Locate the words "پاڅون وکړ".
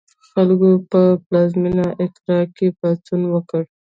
2.79-3.61